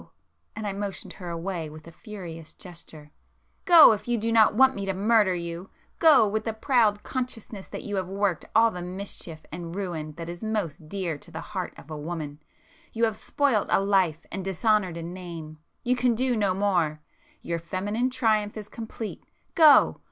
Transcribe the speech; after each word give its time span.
—and 0.55 0.65
I 0.65 0.73
motioned 0.73 1.13
her 1.13 1.29
away 1.29 1.69
with 1.69 1.85
a 1.85 1.91
furious 1.91 2.55
gesture—"Go, 2.55 3.91
if 3.91 4.07
you 4.07 4.17
do 4.17 4.31
not 4.31 4.55
want 4.55 4.73
me 4.73 4.83
to 4.87 4.95
murder 4.95 5.35
you! 5.35 5.69
Go, 5.99 6.27
with 6.27 6.43
the 6.43 6.53
proud 6.53 7.03
consciousness 7.03 7.67
that 7.67 7.83
you 7.83 7.97
have 7.97 8.07
worked 8.09 8.43
all 8.55 8.71
the 8.71 8.81
mischief 8.81 9.45
and 9.51 9.75
ruin 9.75 10.13
that 10.13 10.27
is 10.27 10.43
most 10.43 10.89
dear 10.89 11.19
to 11.19 11.29
the 11.29 11.41
heart 11.53 11.75
of 11.77 11.91
a 11.91 11.97
woman,—you 11.99 13.03
have 13.05 13.15
spoilt 13.15 13.67
a 13.69 13.79
life 13.79 14.25
and 14.31 14.43
dishonoured 14.43 14.97
a 14.97 15.03
name,—you 15.03 15.95
can 15.95 16.15
do 16.15 16.35
no 16.35 16.55
more,—your 16.55 17.59
feminine 17.59 18.09
triumph 18.09 18.57
is 18.57 18.69
complete! 18.69 19.23
Go! 19.53 19.99